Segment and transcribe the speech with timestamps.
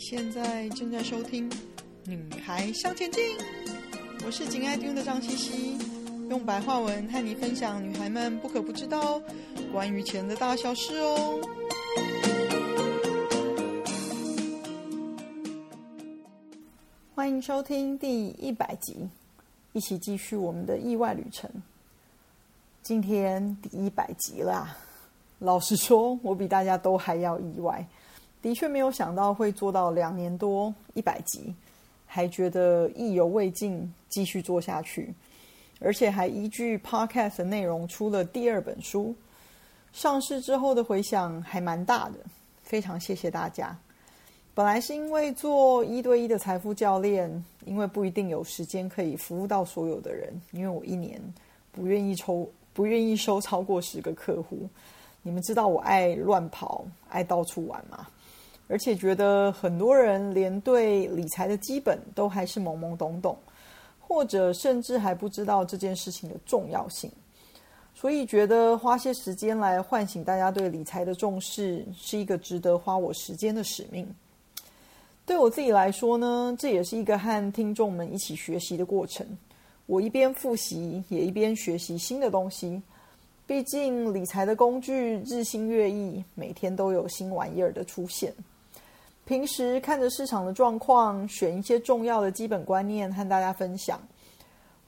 [0.00, 1.48] 现在正在收听
[2.06, 3.22] 《女孩向前进》，
[4.24, 5.78] 我是紧爱听的张茜茜，
[6.30, 9.20] 用白话文和你分享女孩们不可不知道
[9.70, 11.38] 关于钱的大小事哦。
[17.14, 19.06] 欢迎收听第一百集，
[19.74, 21.50] 一起继续我们的意外旅程。
[22.82, 24.74] 今天第一百集啦，
[25.40, 27.86] 老实说，我比大家都还要意外。
[28.42, 31.54] 的确没有想到会做到两年多一百集，
[32.06, 35.12] 还觉得意犹未尽，继续做下去，
[35.78, 39.14] 而且还依据 Podcast 的内容出了第二本书。
[39.92, 42.18] 上市之后的回响还蛮大的，
[42.62, 43.76] 非常谢谢大家。
[44.54, 51.20] 本来是因为做一对一的财富教练，因为不一定有时间可以服务到所有的人，因为我一年
[51.72, 54.68] 不愿意抽，不愿意收超过十个客户。
[55.22, 58.06] 你们知道我爱乱跑，爱到处玩吗？
[58.70, 63.36] 而且觉得很多人连对理财的基本都还是懵懵懂懂，
[63.98, 67.10] 或者甚至还不知道这件事情的重要性，
[67.94, 74.06] 所以觉得花些时间来唤醒大家对理财的重视，是一个值得花我时间的使命。
[75.26, 79.26] 对我自己来说呢，这也是一个和听众们一起学习的过程。
[79.86, 82.80] 我一边复习，也一边学习新的东西。
[83.46, 88.32] 毕竟理财的工具日新月异，每天都有新玩意儿的出现。
[89.30, 94.00] 平时看着市场的状况，选一些重要的基本观念和大家分享。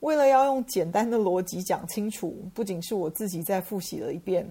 [0.00, 4.44] 为了要用简单的逻辑讲清楚，不仅是我自己再复习了一遍，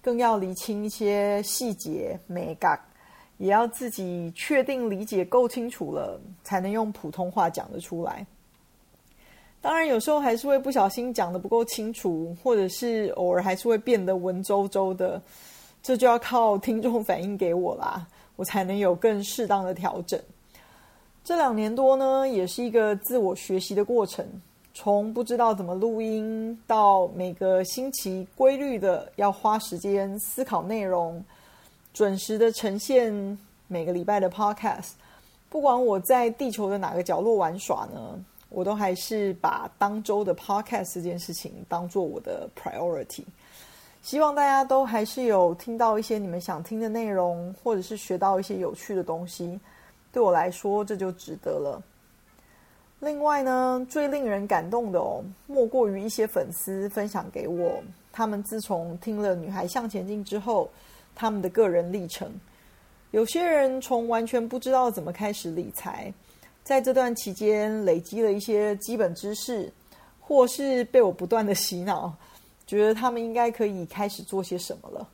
[0.00, 2.80] 更要厘清一些细节眉角，
[3.36, 8.26] 也要自己确定理解够清楚了，才能用普通话讲得出来。
[9.60, 15.20] 当然，有时候还是会不小心讲得不够清楚，或者是偶尔还是会变得文绉绉的，
[15.82, 18.08] 这就要靠听众反映给我啦。
[18.36, 20.20] 我才能有更适当的调整。
[21.24, 24.24] 这两年多呢，也是一个自我学习的过程。
[24.72, 31.24] 从不知道怎么录音，到每个星期规律的要花时间思考内容，
[31.94, 33.38] 准时的呈现
[33.68, 34.90] 每个礼拜的 podcast。
[35.48, 43.24] 不管我在地球的哪个角落玩耍呢，我都还是把当周的 podcast 这件事情当做我的 priority。
[44.06, 49.58] 希望大家都还是有听到一些你们想听的内容，或者是学到一些有趣的东西。
[50.12, 51.82] 对我来说，这就值得了。
[53.00, 60.70] 另外呢，最令人感动的哦，莫过于一些粉丝分享给我，他们自从听了《女孩向前进》之后，
[61.16, 62.32] 他们的个人历程。
[63.10, 66.14] 有些人从完全不知道怎么开始理财，
[66.62, 69.68] 在这段期间累积了一些基本知识，
[70.20, 72.14] 或是被我不断的洗脑。
[72.66, 75.08] 觉得他们应该可以开始做些什么了。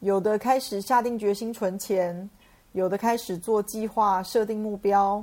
[0.00, 2.28] 有的开始下定决心存钱，
[2.72, 5.22] 有的开始做计划、设定目标，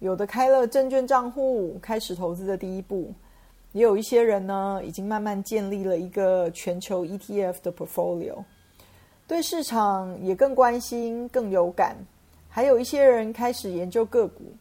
[0.00, 3.12] 有的开了证券账户，开始投资的第一步。
[3.72, 8.44] 也有一些人呢，已经慢慢建立了一个全球 ETF 的 portfolio，
[9.26, 11.96] 对市场也更关心、更有感。
[12.50, 14.52] 还有一些人开始研究个股，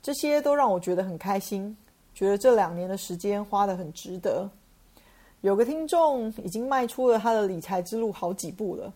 [0.00, 1.76] 这些都让我觉得很开心，
[2.14, 4.48] 觉得这两年的时间花得很值得。
[5.44, 8.90] 有个听众已经迈出了他的理财之路好几步了，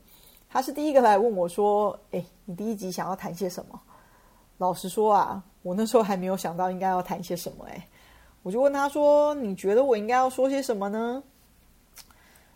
[0.48, 3.78] 他是第一个来问我说：“诶，你第一集想要谈些什么？”
[4.56, 7.66] 老实说啊，我那时候还没有想到应该要谈些什么。
[7.66, 7.82] 诶，
[8.42, 11.22] 我就问他说：“你觉得我应该要说些什么呢？”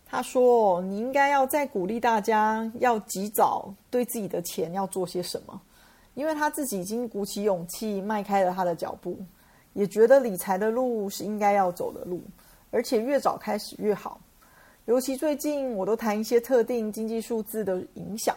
[0.09, 5.61] 他说：“你应该要再鼓励大家要及早对自己的钱要做些什么，
[6.15, 9.19] 因为他自己已经鼓起勇气迈开了他的脚步，
[9.75, 12.23] 也觉得理财的路是应该要走的路。”
[12.73, 14.21] 而且越早开始越好，
[14.87, 18.37] 尤其最近我都谈一些特定经济数字的影响，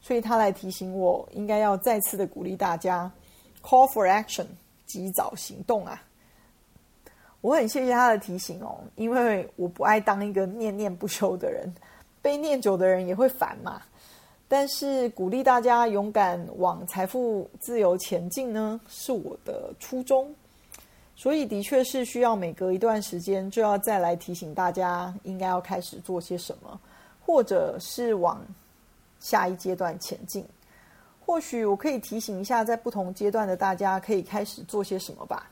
[0.00, 3.10] 所以他来提醒我，应该要再次的鼓励大家
[3.62, 4.46] ，call for action，
[4.86, 6.00] 及早行动啊！
[7.40, 11.74] 我很谢谢他的提醒哦，因为我不爱当一个念念不休的人，
[12.20, 13.82] 被念久的人也会烦嘛。
[14.46, 20.34] 但是鼓励大家勇敢往财富自由前进呢，是我的初衷。
[21.20, 26.80] 所以，的确是需要每隔一段时间就要再来提醒大家，应该要开始做些什么，
[27.20, 28.42] 或者是往
[29.18, 30.42] 下一阶段前进。
[31.20, 35.50] 或许我可以提醒一下，在不同阶段的大家可以开始做些什么吧。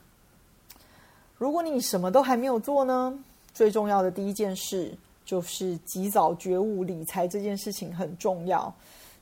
[1.37, 3.13] 如果你什么都还没有做呢，
[3.53, 4.91] 最重要的第一件事
[5.23, 8.73] 就是及早觉悟，理财这件事情很重要。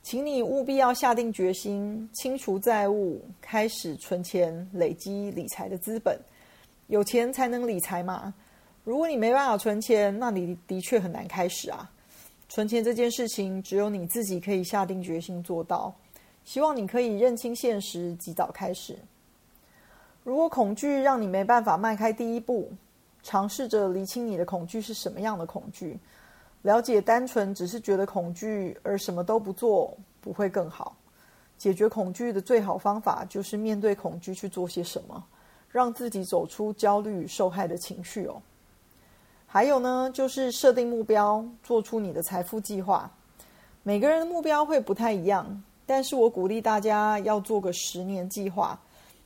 [0.01, 6.17] 请你务必要下定决心，清除债务，开始存钱，累积理财的资本。
[6.87, 8.33] 有钱才能理财嘛。
[8.83, 11.89] 如果你没办法存钱，那你的确很难开始啊。
[12.49, 15.93] 存钱这件事情，只有你自己可以下定决心做到。
[16.45, 18.97] 希望你可以认清现实，及早开始。
[20.23, 22.71] 如果恐惧让你没办法迈开第一步，
[23.21, 25.99] 尝试着厘清你的恐惧是什么样的恐惧。
[26.61, 30.95] 了解单纯只是觉得恐惧而什么都不做，不会更好。
[31.57, 35.21] 解决恐惧的最好方法就是面对恐惧去做些什么，
[35.77, 38.41] 让自己走出焦虑与受害的情绪哦。
[39.45, 43.09] 还有呢，就是设定目标，做出你的财富计划。
[43.83, 45.63] 每个人的目标会不太一样。
[45.85, 48.77] 但是我鼓励大家要做个十年计划。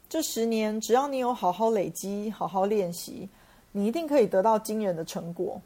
[0.07, 3.27] 这十年，只要你有好好累积、好好练习，
[3.71, 5.59] 你一定可以得到惊人的成果。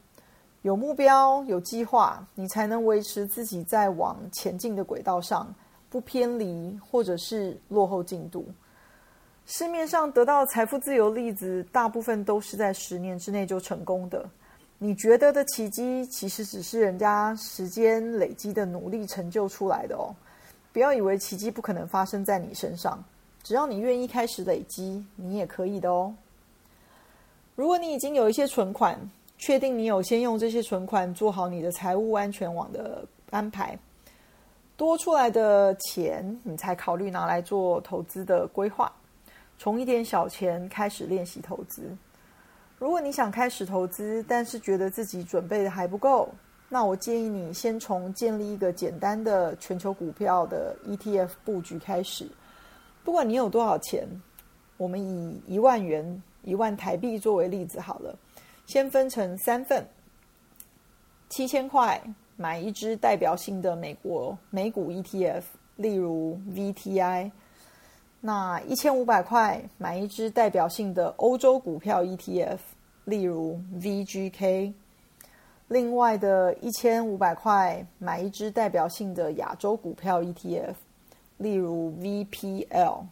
[0.62, 5.54] 有目标、有计划，你才能维持自己在往前进的轨道上，
[5.90, 8.46] 不偏离或者是落后进度。
[9.48, 14.28] 市面上得到财富自由例子，大部分都是在十年之内就成功的。
[14.80, 20.14] 你觉得的奇迹，其实只是人家时间累积的努力成就出来的哦。
[20.74, 23.02] 不要以为奇迹不可能发生在你身上，
[23.44, 26.14] 只要你愿意开始累积，你也可以的哦。
[27.56, 29.00] 如果你已经有一些存款，
[29.38, 33.78] 确定你有先用这些存款做好你的财务安全网的安排，
[34.76, 38.92] 多出来的钱你才考虑拿来做投资的规划，
[39.58, 41.96] 从一点小钱开始练习投资。
[42.78, 46.30] 如果你想开始投资，但是觉得自己准备的还不够。
[46.68, 52.28] 那我建议你先从建立一个简单的全球股票的 ETF 布局开始。
[53.04, 54.06] 不管你有多少钱，
[54.76, 58.14] 我们以一万元、一万台币作为例子好了，
[58.66, 59.88] 先分成三份。
[61.30, 62.02] 七千块
[62.36, 65.44] 买一支代表性的美国美股 ETF，
[65.78, 67.32] 例如 VTI。
[68.26, 72.58] 那一千五百块买一只代表性的欧洲股票 ETF，
[73.04, 74.74] 例如 VGK。
[75.68, 80.74] 另外的一千五百块买一只代表性的亚洲股票 ETF，
[81.38, 83.04] 例如 VPL。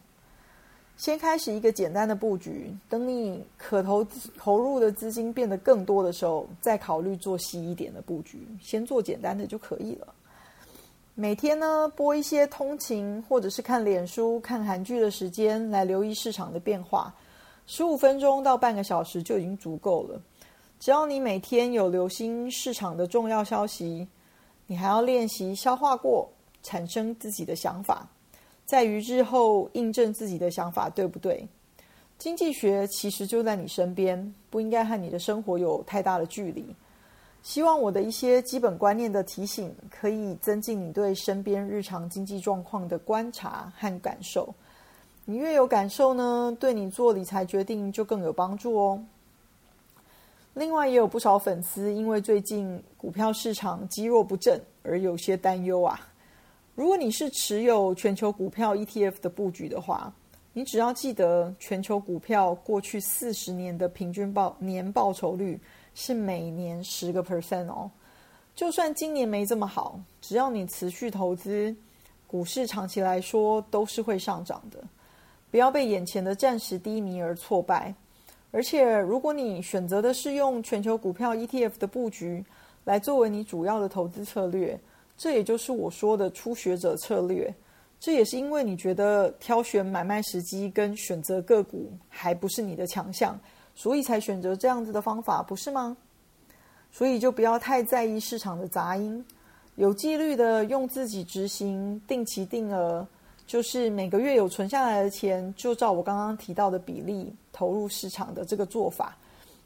[0.96, 4.04] 先开始一个简单的布局，等你可投
[4.36, 8.44] 投入的资金变得更多的时候，再考虑做细一点的布局。
[8.60, 10.12] 先做简单的就可以了。
[11.16, 17.14] 每天呢，播一些通勤或者是看脸书、看韩剧的时间来留意市场的变化，
[17.68, 20.20] 十五分钟到半个小时就已经足够了。
[20.80, 24.08] 只要你每天有留心市场的重要消息，
[24.66, 26.28] 你还要练习消化过，
[26.64, 28.08] 产生自己的想法，
[28.66, 31.46] 在于日后印证自己的想法对不对？
[32.18, 36.74] 经济学其实就在你身边，不应该和你的生活有太大的距离。
[37.44, 44.52] 希望我的一些基本观念的提醒，可以增进你对身边日常经济状况的观察和感受。
[45.26, 49.04] 你越有感受呢，对你做理财决定就更有帮助哦。
[50.54, 56.00] 另外也有不少粉丝因为最近股票市场积弱不振而有些担忧啊。
[56.74, 60.10] 如果你是持有全球股票 ETF 的布局的话，
[60.54, 65.60] 你只要记得全球股票过去四十年的平均报年报酬率
[65.94, 67.90] 是每年十个 percent 哦。
[68.54, 71.74] 就算今年没这么好，只要你持续投资，
[72.26, 74.82] 股市长期来说都是会上涨的。
[75.50, 77.94] 不要被眼前的暂时低迷而挫败。
[78.50, 82.44] 而且，如果你选择的是用全球股票 ETF 的布局
[82.84, 84.78] 来作为你主要的投资策略，
[85.16, 87.52] 这也就是我说的初学者策略。
[87.98, 93.36] 这也是因为你觉得挑选买卖时机跟选择个股还不是你的强项，
[93.74, 95.96] 所以才选择这样子的方法，不是吗？
[96.92, 99.24] 所以就不要太在意市场的杂音，
[99.74, 103.06] 有纪律的用自己执行定期定额。
[103.46, 109.14] 就是每个月有存下来的钱，就照我刚刚提到的比例投入市场的这个做法，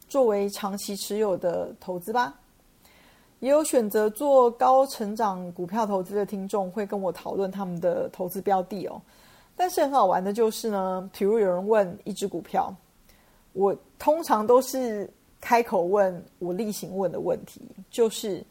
[0.09, 2.35] 作为长期持有的投资吧。
[3.39, 9.01] 也有选择做高成长股票投资的听众会跟我讨论他们的投资标的哦。
[9.55, 12.75] 但是很好玩的就是呢，比如有人问一只股票，
[13.59, 15.11] 我通常都是
[15.41, 17.61] 开口问我例行问的问题，
[17.91, 18.45] 就是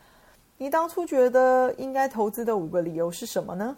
[0.57, 3.77] 你当初觉得应该投资的五个理由是什么呢？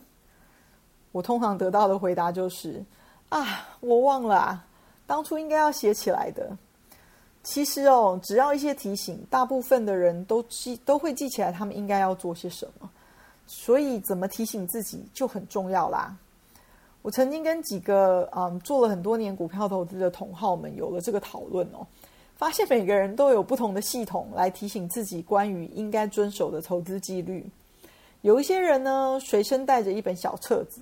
[1.11, 2.83] 我通常得到的回答就是：
[3.29, 3.45] 啊，
[3.79, 4.65] 我忘了啊，
[5.05, 6.57] 当初应该要写起来的。
[7.43, 12.89] 其实哦，只要一些提醒，大部分的人都记都会记起来，他们应该要做些什么。
[13.45, 16.15] 所以，怎么提醒自己就很重要啦。
[17.09, 21.83] 我曾经跟几个嗯做了很多年股票投资的同好们有了这个讨论哦，
[22.35, 27.43] 发现每个人都有不同的系统来提醒自己关于应该遵守的投资纪律。
[28.21, 30.81] 有一些人呢，随身带着一本小册子。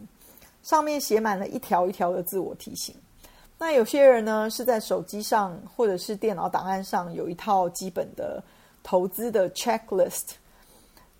[0.63, 2.93] 上面写满了一条一条的自我提醒。
[3.57, 8.43] 那有些人呢，是在手机上或者是电脑档案上有一套基本的
[8.83, 10.31] 投资的 checklist，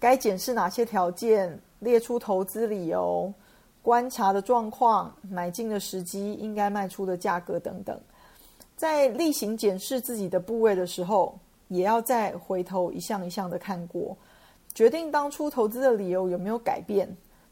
[0.02, 3.34] 该检视哪些条件，列出投资理由，
[3.82, 8.00] 观察的状况、买进的时机、应该卖出的价格等等。
[8.76, 14.16] 在例行检视自己的部位的时候，也要再回头一项一项的看过，
[14.74, 17.10] 决定当初投资的理由有没有改变，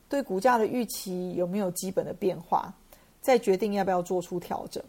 [0.07, 2.73] 对股价的预期有没有基本的变化，
[3.21, 4.83] 再决定要不要做出调整。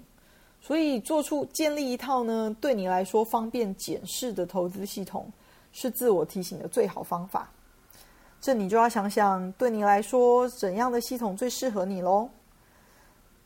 [0.61, 5.31] 所以，做出建立一套呢，对你来说方便检视的投资系统，
[5.73, 7.51] 是自我提醒的最好方法。
[8.47, 12.29] 这你就要想想，对你来说怎样的系统最适合你喽。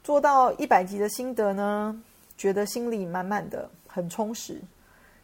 [0.04, 1.98] 做到一百级的心得呢，
[2.36, 4.60] 觉得心里满满的，很充实，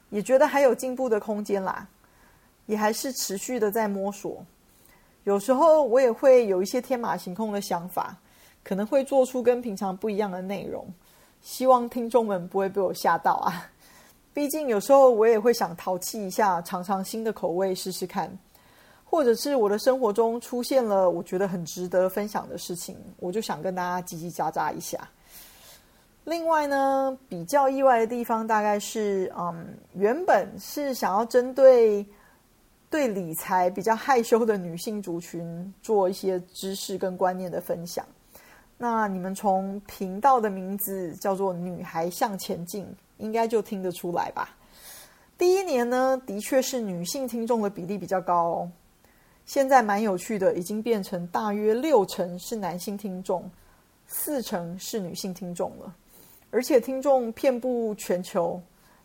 [0.09, 1.87] 也觉得还有进步的空间啦，
[2.65, 4.43] 也还是持续的在摸索。
[5.25, 8.17] 有时候我也会有一些天马行空的想法，
[8.65, 10.87] 可能会做出跟平常不一样的内容，
[11.43, 13.71] 希望听众们不会被我吓到啊。
[14.33, 18.35] 毕竟有时候我也会想淘气一下，尝尝新的口味试试看。
[19.09, 25.09] 或者是我的生活中出现了我觉得很值得分享的事情，我就想跟大家叽叽喳喳一下。
[26.25, 32.05] 另外呢，比较意外的地方大概是，嗯，原本是想要针对
[32.91, 38.05] 对理财比较害羞的女性族群做一些知识跟观念的分享。
[38.77, 42.87] 那你们从频道的名字叫做“女孩向前进”，
[43.19, 44.51] 应该就听得出来吧？
[45.39, 48.71] 第一年呢，的确是女性听众的比例比较高哦。
[49.47, 53.49] 现在蛮有趣的，已经变成大约六成是男性听众，
[54.07, 55.95] 四成是女性听众了，
[56.51, 58.61] 而且听众遍布全球，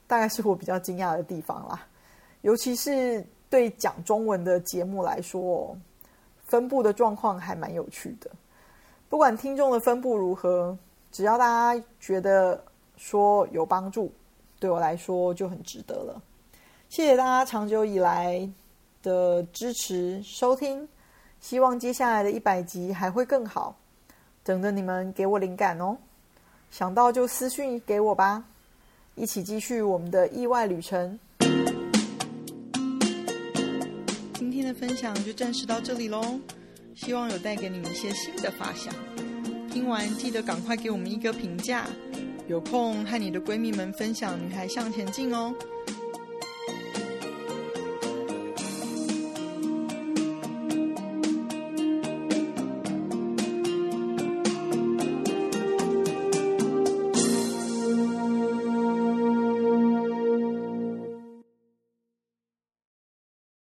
[0.07, 1.87] 大概是我比较惊讶的地方啦。
[2.41, 5.77] 尤其是对讲中文的节目来说，
[6.47, 8.29] 分布的状况还蛮有趣的。
[9.07, 10.75] 不管听众的分布如何，
[11.11, 12.63] 只要大家觉得
[12.97, 14.11] 说有帮助，
[14.59, 16.19] 对我来说就很值得了。
[16.89, 18.49] 谢谢大家长久以来
[19.01, 20.87] 的支持收听，
[21.39, 23.75] 希望接下来的一百集还会更好，
[24.43, 25.97] 等着你们给我灵感哦。
[26.69, 28.43] 想到就私讯给我吧，
[29.15, 31.19] 一起继续我们的意外旅程。
[34.33, 36.39] 今天的分享就暂时到这里喽，
[36.95, 38.93] 希望有带给你们一些新的发想。
[39.69, 41.87] 听完记得赶快给我们一个评价，
[42.47, 45.53] 有空和你的闺蜜们分享《女孩向前进》哦。